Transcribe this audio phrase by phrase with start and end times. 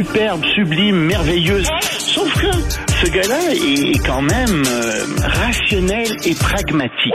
[0.00, 1.68] superbe, sublime, merveilleuse.
[1.82, 7.12] Sauf que ce gars-là est quand même euh, rationnel et pragmatique.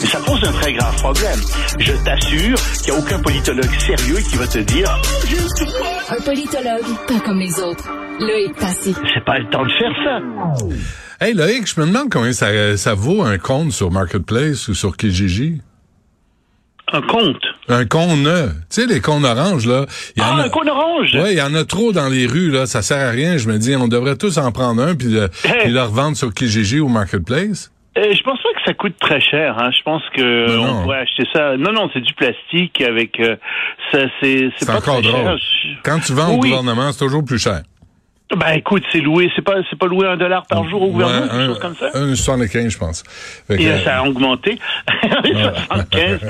[0.00, 1.38] Mais ça pose un très grave problème.
[1.78, 5.00] Je t'assure qu'il n'y a aucun politologue sérieux qui va te dire
[6.10, 7.88] Un politologue, pas comme les autres.
[8.20, 8.94] Loïc Passy.
[9.14, 11.24] c'est pas le temps de faire ça.
[11.24, 14.96] Hey Loïc, je me demande combien ça, ça vaut un compte sur Marketplace ou sur
[14.96, 15.60] Kijiji?
[16.92, 17.42] Un compte?
[17.68, 18.30] Un compte, tu
[18.70, 19.82] sais, les comptes oranges, là.
[20.18, 21.14] en Ah, a- un compte orange?
[21.14, 22.66] Ouais, il y en a trop dans les rues, là.
[22.66, 23.36] Ça sert à rien.
[23.36, 25.64] Je me dis, on devrait tous en prendre un puis le, Hey.
[25.64, 27.70] puis le revendre sur Kijiji ou Marketplace.
[27.98, 29.56] Euh, je pense pas que ça coûte très cher.
[29.58, 29.70] Hein.
[29.76, 30.78] Je pense que Non, non.
[30.78, 31.56] on pourrait acheter ça.
[31.56, 33.18] Non, non, c'est du plastique avec.
[33.18, 33.36] euh,
[33.92, 35.24] ça, c'est c'est pas encore très cher.
[35.24, 35.38] drôle.
[35.38, 36.48] Je- Quand tu vends au Oui.
[36.50, 37.62] gouvernement, c'est toujours plus cher.
[38.36, 39.30] Ben écoute, c'est loué.
[39.34, 41.58] C'est pas, c'est pas loué un dollar par jour au gouvernement, Ouais, quelque un, chose
[41.60, 41.90] comme ça.
[41.94, 43.02] un 75, je pense.
[43.46, 44.58] Fait Et euh, ça a augmenté.
[45.24, 46.20] 75.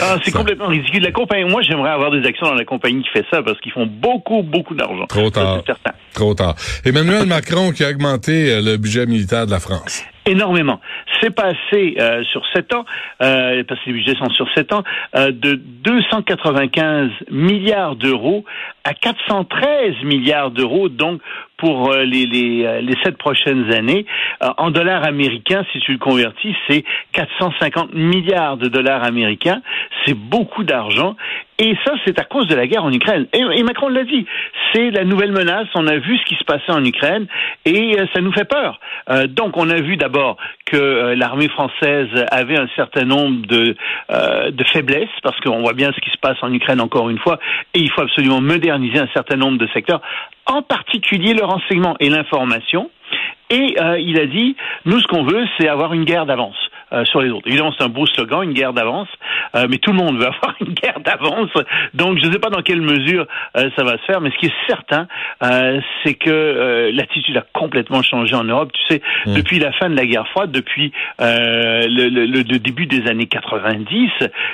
[0.00, 1.02] Ah, c'est complètement ridicule.
[1.02, 3.72] La compagnie, moi, j'aimerais avoir des actions dans la compagnie qui fait ça parce qu'ils
[3.72, 5.06] font beaucoup, beaucoup d'argent.
[5.06, 5.62] Trop tard.
[5.66, 5.92] certain.
[6.14, 6.54] Trop tard.
[6.84, 10.02] Emmanuel Macron qui a augmenté euh, le budget militaire de la France.
[10.26, 10.80] Énormément.
[11.20, 12.84] C'est passé euh, sur sept ans,
[13.22, 14.82] euh, parce que les budgets sont sur sept ans,
[15.14, 18.44] euh, de 295 milliards d'euros
[18.84, 21.20] à 413 milliards d'euros, donc
[21.56, 24.06] pour euh, les, les, euh, les sept prochaines années.
[24.42, 29.62] Euh, en dollars américains, si tu le convertis, c'est 450 milliards de dollars américains.
[30.04, 31.16] C'est beaucoup d'argent.
[31.58, 33.26] Et ça, c'est à cause de la guerre en Ukraine.
[33.32, 34.26] Et, Macron l'a dit,
[34.72, 35.68] c'est la nouvelle menace.
[35.74, 37.26] On a vu ce qui se passait en Ukraine
[37.64, 38.78] et ça nous fait peur.
[39.08, 43.74] Euh, donc, on a vu d'abord que l'armée française avait un certain nombre de,
[44.10, 47.18] euh, de faiblesses, parce qu'on voit bien ce qui se passe en Ukraine encore une
[47.18, 47.38] fois,
[47.72, 50.02] et il faut absolument moderniser un certain nombre de secteurs,
[50.46, 52.90] en particulier le renseignement et l'information.
[53.50, 56.56] Et euh, il a dit, nous, ce qu'on veut, c'est avoir une guerre d'avance
[56.92, 57.46] euh, sur les autres.
[57.46, 59.08] Évidemment, c'est un beau slogan, une guerre d'avance,
[59.54, 61.50] euh, mais tout le monde veut avoir une guerre d'avance.
[61.94, 64.36] Donc, je ne sais pas dans quelle mesure euh, ça va se faire, mais ce
[64.38, 65.08] qui est certain,
[65.42, 68.70] euh, c'est que euh, l'attitude a complètement changé en Europe.
[68.72, 72.86] Tu sais, depuis la fin de la guerre froide, depuis euh, le, le- le début
[72.86, 74.10] des années 90,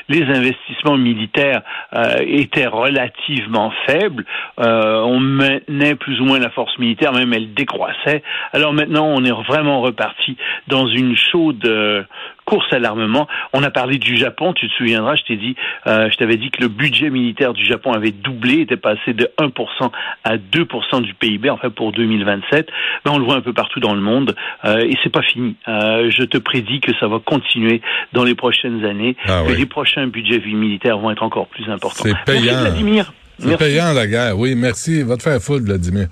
[0.09, 1.63] les investissements militaires
[1.95, 4.25] euh, étaient relativement faibles.
[4.61, 8.23] Euh, on maintenait plus ou moins la force militaire, même elle décroissait.
[8.53, 10.37] Alors maintenant, on est vraiment reparti
[10.69, 12.03] dans une chaude euh,
[12.45, 13.29] course à l'armement.
[13.53, 15.55] On a parlé du Japon, tu te souviendras, je t'ai dit,
[15.87, 19.31] euh, je t'avais dit que le budget militaire du Japon avait doublé, était passé de
[19.39, 19.91] 1%
[20.25, 22.69] à 2% du PIB, enfin pour 2027.
[23.05, 24.35] Ben, on le voit un peu partout dans le monde
[24.65, 25.57] euh, et c'est pas fini.
[25.69, 27.81] Euh, je te prédis que ça va continuer
[28.13, 29.59] dans les prochaines années, Ah que oui.
[29.59, 32.03] les prochains budgets militaires vont être encore plus importants.
[32.05, 32.61] C'est Merci payant.
[32.61, 33.13] Vladimir.
[33.39, 33.65] C'est Merci.
[33.65, 34.39] payant la guerre.
[34.39, 35.03] Oui, merci.
[35.03, 36.07] Va te faire foutre, Vladimir.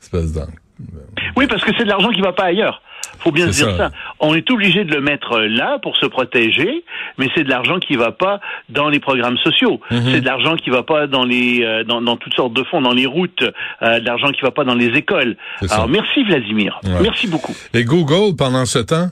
[0.00, 0.52] Espèce d'angle.
[1.36, 2.82] Oui, parce que c'est de l'argent qui va pas ailleurs.
[3.20, 3.76] Faut bien se dire ça.
[3.76, 3.90] ça.
[4.20, 6.84] On est obligé de le mettre là pour se protéger,
[7.18, 9.80] mais c'est de l'argent qui va pas dans les programmes sociaux.
[9.90, 10.02] Mhm.
[10.12, 12.80] C'est de l'argent qui va pas dans les euh, dans, dans toutes sortes de fonds,
[12.80, 13.42] dans les routes,
[13.82, 15.36] euh, de l'argent qui va pas dans les écoles.
[15.70, 17.00] Alors merci Vladimir, Ouais.
[17.02, 17.54] merci beaucoup.
[17.74, 19.08] Et Google, pendant ce temps?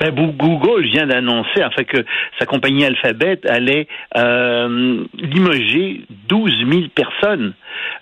[0.00, 2.04] Ben, Google vient d'annoncer afin que
[2.38, 7.54] sa compagnie Alphabet allait euh, limoger 12 000 personnes.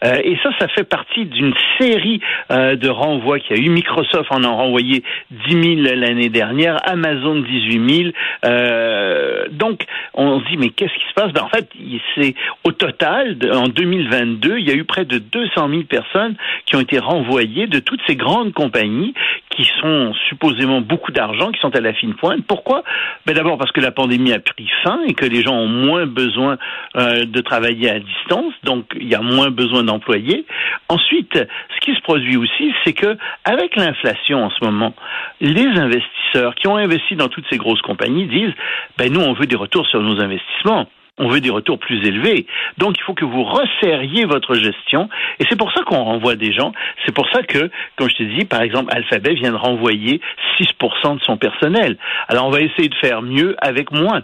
[0.04, 2.20] Euh, et ça, ça fait partie d'une série
[2.50, 3.68] euh, de renvois qu'il y a eu.
[3.68, 5.02] Microsoft en a renvoyé
[5.48, 8.10] 10 000 l'année dernière, Amazon 18 000.
[8.44, 9.84] Euh, donc,
[10.14, 11.32] on se dit, mais qu'est-ce qui se passe?
[11.32, 11.68] Ben, En fait,
[12.14, 12.34] c'est
[12.64, 16.34] au total, en 2022, il y a eu près de 200 000 personnes
[16.66, 19.14] qui ont été renvoyées de toutes ces grandes compagnies
[19.50, 22.44] qui sont supposément beaucoup d'argent, qui sont à la fine pointe.
[22.46, 22.84] Pourquoi?
[23.26, 26.06] Ben D'abord parce que la pandémie a pris fin et que les gens ont moins
[26.06, 26.58] besoin
[26.96, 30.46] euh, de travailler à distance, donc il y a moins besoin d'employés.
[30.88, 34.94] Ensuite, ce qui se produit aussi, c'est que avec l'inflation en ce moment,
[35.40, 38.54] les investisseurs qui ont investi dans toutes ces grosses compagnies disent
[38.96, 40.88] ben nous on veut des retours sur nos investissements.
[41.20, 42.46] On veut des retours plus élevés.
[42.78, 45.08] Donc, il faut que vous resserriez votre gestion.
[45.40, 46.72] Et c'est pour ça qu'on renvoie des gens.
[47.04, 50.20] C'est pour ça que, comme je te dis, par exemple, Alphabet vient de renvoyer
[50.60, 51.98] 6% de son personnel.
[52.28, 54.22] Alors, on va essayer de faire mieux avec moins.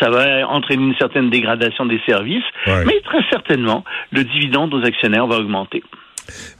[0.00, 2.84] Ça va entraîner une certaine dégradation des services, Ouais.
[2.84, 5.82] mais très certainement, le dividende aux actionnaires va augmenter.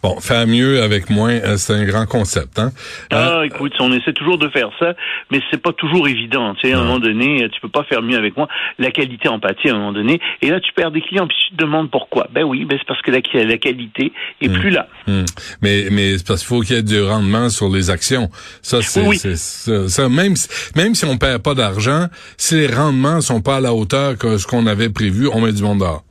[0.03, 2.71] Bon, faire mieux avec moins, euh, c'est un grand concept, hein?
[3.13, 4.95] Euh, Ah, écoute, on essaie toujours de faire ça,
[5.31, 6.55] mais c'est pas toujours évident.
[6.55, 8.49] Tu sais, à un moment donné, tu peux pas faire mieux avec moi.
[8.79, 11.57] La qualité empathie à un moment donné, et là tu perds des clients, puis tu
[11.57, 12.29] te demandes pourquoi.
[12.33, 14.89] Ben oui, ben c'est parce que la, la qualité est plus là.
[15.07, 15.25] Hmm.
[15.63, 18.31] Mais mais c'est parce qu'il faut qu'il y ait du rendement sur les actions.
[18.63, 19.19] Ça c'est Oui, oui.
[19.19, 23.41] c'est- ça, ça, même si, même si on perd pas d'argent, si les rendements sont
[23.41, 26.05] pas à la hauteur que ce qu'on avait prévu, on met du monde dehors.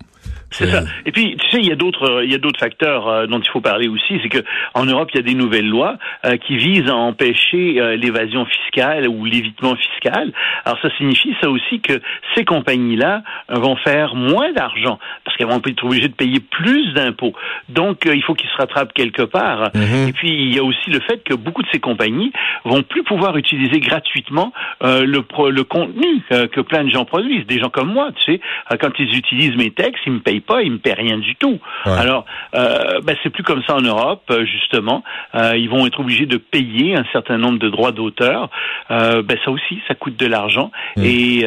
[0.52, 0.84] C'est ça.
[1.06, 3.40] Et puis, tu sais, il y a d'autres, il y a d'autres facteurs euh, dont
[3.40, 4.20] il faut parler aussi.
[4.22, 4.44] C'est que
[4.74, 8.46] en Europe, il y a des nouvelles lois euh, qui visent à empêcher euh, l'évasion
[8.46, 10.32] fiscale ou l'évitement fiscal.
[10.64, 12.00] Alors, ça signifie ça aussi que
[12.36, 17.34] ces compagnies-là vont faire moins d'argent parce qu'elles vont être obligées de payer plus d'impôts.
[17.70, 19.72] Donc, il faut qu'ils se rattrapent quelque part.
[19.74, 20.10] Mhm.
[20.10, 22.32] Et puis, il y a aussi le fait que beaucoup de ces compagnies
[22.64, 27.46] vont plus pouvoir utiliser gratuitement le, pro, le contenu que plein de gens produisent.
[27.48, 28.42] Des gens comme moi, tu sais,
[28.80, 31.60] quand ils utilisent mes textes, ils me payent pas, ils me paient rien du tout.
[31.86, 31.92] Ouais.
[31.92, 35.04] Alors, euh, ben, c'est plus comme ça en Europe, euh, justement.
[35.34, 38.50] Euh, ils vont être obligés de payer un certain nombre de droits d'auteur.
[38.92, 40.72] Euh, ben, ça aussi, ça coûte de l'argent.
[40.98, 41.04] Mm.
[41.04, 41.46] Et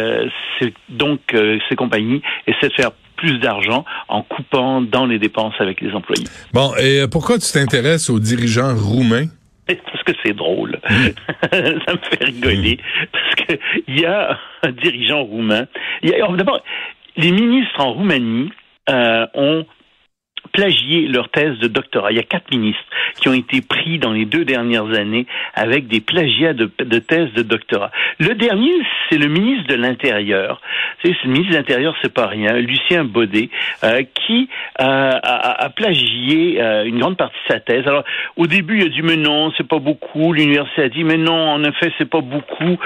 [0.59, 1.21] c'est donc
[1.69, 6.27] ces compagnies essaient de faire plus d'argent en coupant dans les dépenses avec les employés.
[6.53, 9.27] Bon, et pourquoi tu t'intéresses aux dirigeants roumains?
[9.67, 10.79] Parce que c'est drôle.
[10.89, 12.79] ça me fait rigoler.
[13.13, 15.67] Parce que il y a un dirigeant roumain.
[16.03, 16.63] Il D'abord,
[17.19, 18.51] les ministres en Roumanie
[18.89, 19.67] euh, ont
[20.53, 22.13] plagié leur thèse de doctorat.
[22.13, 22.83] Il y a quatre ministres
[23.21, 27.33] qui ont été pris dans les deux dernières années avec des plagiats de, de thèses
[27.35, 27.91] de doctorat.
[28.19, 28.73] Le dernier,
[29.09, 30.61] c'est le ministre de l'Intérieur.
[31.03, 33.51] C'est le ministre de l'Intérieur, c'est pas rien, Lucien Baudet,
[33.85, 34.49] euh, qui
[34.81, 37.87] euh, a, plagié euh, une grande partie de sa thèse.
[37.87, 38.05] Alors,
[38.37, 40.33] au début, il a dit mais non, c'est pas beaucoup.
[40.33, 42.79] L'université a dit mais non, en effet, c'est pas beaucoup.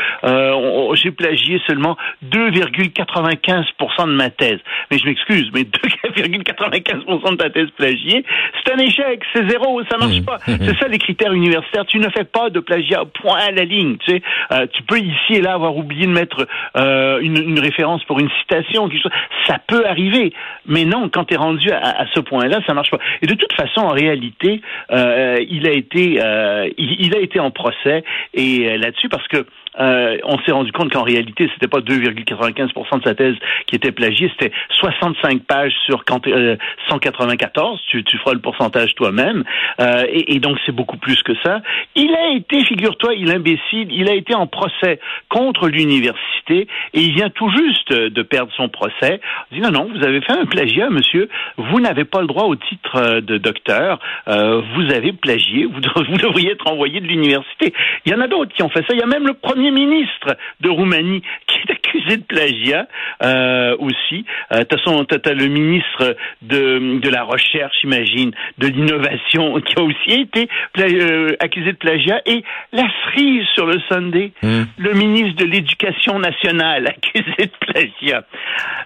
[0.94, 1.96] J'ai plagié seulement
[2.30, 4.58] 2,95% de ma thèse.
[4.90, 8.24] Mais je m'excuse, mais 2,95% de ta thèse plagiée,
[8.64, 10.38] c'est un échec, c'est zéro, ça marche pas.
[10.46, 11.86] C'est ça les critères universitaires.
[11.86, 13.96] Tu ne fais pas de plagiat point à la ligne.
[14.04, 16.46] Tu sais, Euh, tu peux ici et là avoir oublié de mettre
[16.76, 19.12] euh, une, une référence pour une citation, quelque chose.
[19.46, 20.32] Ça peut arriver,
[20.66, 22.98] mais non, quand tu es rendu à, à ce point-là, ça marche pas.
[23.22, 24.60] Et de toute façon, en réalité,
[24.90, 29.26] euh, il a été, euh, il, il a été en procès et euh, là-dessus parce
[29.28, 29.46] que
[29.80, 33.34] euh, on s'est rendu compte qu'en réalité, c'était pas 2,95% de sa thèse
[33.66, 36.56] qui était plagiée, c'était 65 pages sur quant- euh,
[36.88, 37.80] 194.
[37.88, 39.44] Tu, tu feras le pourcentage toi-même.
[39.80, 41.60] Euh, et, et donc, c'est beaucoup plus que ça.
[41.94, 47.14] Il a été, figure-toi, il imbécile, il a été en procès contre l'université et il
[47.14, 49.20] vient tout juste de perdre son procès.
[49.50, 51.28] Il dit non, non, vous avez fait un plagiat, monsieur.
[51.56, 54.00] Vous n'avez pas le droit au titre euh, de docteur.
[54.28, 55.64] Euh, vous avez plagié.
[55.66, 55.80] Vous,
[56.10, 57.72] vous devriez être envoyé de l'université.
[58.04, 58.92] Il y en a d'autres qui ont fait ça.
[58.92, 62.86] Il y a même le premier ministre de Roumanie qui est accusé de plagiat
[63.22, 64.24] euh, aussi.
[64.52, 69.78] Euh, t'as son, t'as, t'as le ministre de, de la recherche, imagine, de l'innovation, qui
[69.78, 70.48] a aussi été
[70.78, 72.20] euh, accusé de plagiat.
[72.26, 72.42] Et
[72.72, 74.64] la cerise sur le Sunday, Hmm.
[74.76, 78.24] le ministre de l'Éducation nationale accusé de plagiat.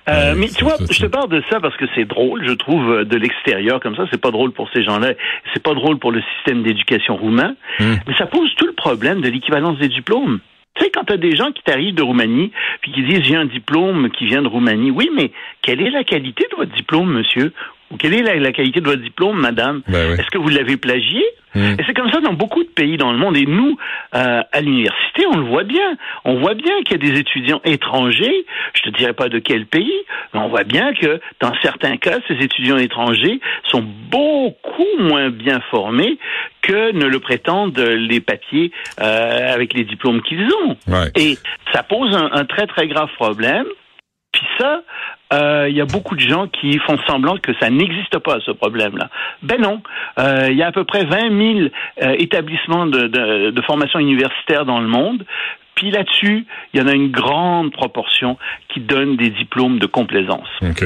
[0.08, 2.90] Euh, mais tu vois, je te parle de ça parce que c'est drôle, je trouve,
[2.90, 4.04] euh, de l'extérieur comme ça.
[4.10, 5.14] C'est pas drôle pour ces gens-là.
[5.54, 7.54] C'est pas drôle pour le système d'éducation roumain.
[7.80, 7.94] Hmm.
[8.06, 10.40] Mais ça pose tout le problème de l'équivalence des diplômes.
[10.76, 13.36] Tu sais, quand tu as des gens qui t'arrivent de Roumanie, puis qui disent j'ai
[13.36, 15.32] un diplôme qui vient de Roumanie, oui, mais
[15.62, 17.52] quelle est la qualité de votre diplôme, monsieur?
[17.98, 19.82] Quelle est la, la qualité de votre diplôme, madame?
[19.88, 20.14] Ben oui.
[20.18, 21.22] Est-ce que vous l'avez plagié?
[21.54, 21.76] Hmm.
[21.78, 23.36] Et c'est comme ça dans beaucoup de pays dans le monde.
[23.36, 23.78] Et nous,
[24.14, 25.96] euh, à l'université, on le voit bien.
[26.24, 28.44] On voit bien qu'il y a des étudiants étrangers,
[28.74, 29.94] je te dirais pas de quel pays,
[30.34, 33.40] mais on voit bien que dans certains cas, ces étudiants étrangers
[33.70, 36.18] sont beaucoup moins bien formés
[36.60, 40.76] que ne le prétendent les papiers euh, avec les diplômes qu'ils ont.
[40.88, 41.10] Ouais.
[41.16, 41.38] Et
[41.72, 43.66] ça pose un, un très très grave problème.
[44.36, 44.82] Puis ça,
[45.32, 48.50] euh, il y a beaucoup de gens qui font semblant que ça n'existe pas, ce
[48.50, 49.08] problème-là.
[49.42, 49.80] Ben non.
[50.18, 51.68] Euh, Il y a à peu près 20 000
[52.02, 55.24] euh, établissements de formation universitaire dans le monde.
[55.76, 58.38] Puis là-dessus, il y en a une grande proportion
[58.72, 60.48] qui donnent des diplômes de complaisance.
[60.62, 60.84] OK.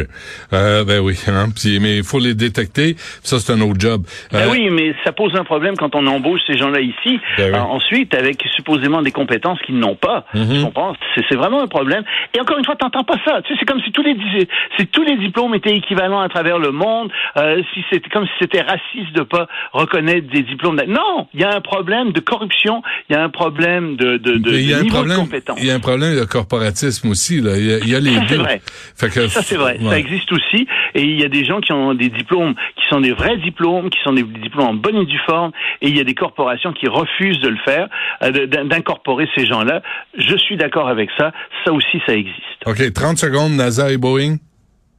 [0.53, 2.97] Euh, ben oui, hein, puis- mais il faut les détecter.
[3.23, 4.03] Ça, c'est un autre job.
[4.33, 7.21] Ben Euh, oui, mais ça pose un problème quand on embauche ces gens-là ici.
[7.38, 7.59] Ben oui.
[7.59, 10.26] Euh, ensuite, avec supposément des compétences qu'ils n'ont pas.
[10.35, 10.55] Mhm.
[10.59, 10.95] Tu comprends?
[11.29, 12.03] C'est vraiment un problème.
[12.37, 13.43] Et encore une fois, t'entends pas ça.
[13.43, 16.29] Tu sais, c'est comme si tous les di- si tous les diplômes étaient équivalents à
[16.29, 17.11] travers le monde.
[17.37, 20.81] Euh, si c'était comme si c'était raciste de pas reconnaître des diplômes.
[20.88, 22.83] Non, il y a un problème de corruption.
[23.09, 24.50] Il y a un problème de de, de
[24.81, 25.59] un niveau problème, de compétence.
[25.61, 27.41] il y a un problème de corporatisme aussi.
[27.41, 27.57] Là.
[27.57, 28.37] Il, y a, il y a les Ça, deux.
[28.37, 28.61] vrai.
[28.97, 29.79] Fait que, Ça, c'est vrai.
[29.83, 30.67] Ça existe aussi.
[30.95, 33.91] Et il y a des gens qui ont des diplômes, qui sont des vrais diplômes,
[33.91, 35.53] qui sont des diplômes en bonne et due forme.
[35.83, 37.89] Et il y a des corporations qui refusent de le faire,
[38.23, 39.83] euh, d'incorporer ces gens-là.
[40.19, 41.33] Je suis d'accord avec ça.
[41.65, 42.37] Ça aussi, ça existe.
[42.67, 44.37] OK, 30 secondes, NASA et Boeing.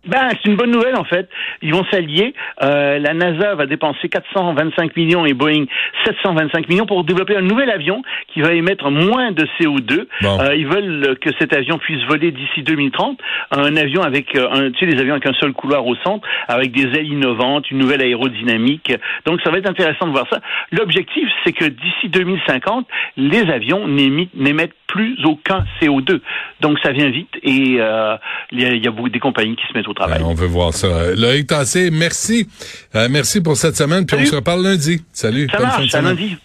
[0.08, 1.30] Ben, c'est une bonne nouvelle en fait.
[1.62, 2.34] Ils vont s'allier.
[2.64, 5.66] Euh, la NASA va dépenser 425 millions et Boeing
[6.06, 8.02] 725 millions pour développer un nouvel avion
[8.34, 10.08] qui va émettre moins de CO2.
[10.22, 10.40] Bon.
[10.40, 13.20] Euh, ils veulent que cet avion puisse voler d'ici 2030.
[13.52, 16.28] Un avion avec, euh, un, tu sais, des avions avec un seul couloir au centre,
[16.48, 18.94] avec des ailes innovantes, une nouvelle aérodynamique.
[19.26, 20.40] Donc, ça va être intéressant de voir ça.
[20.72, 26.20] L'objectif, c'est que d'ici 2050, les avions n'émettent plus aucun CO2.
[26.62, 28.16] Donc ça vient vite et euh,
[28.52, 30.22] il y, a, beaucoup des compagnies qui se mettent au travail.
[30.24, 31.14] on veut voir ça.
[31.16, 32.48] Loïc Tassé, merci.
[32.94, 35.02] merci pour cette semaine, puis on se reparle lundi.
[35.12, 35.48] Salut.
[35.52, 36.38] Ça marche, à lundi.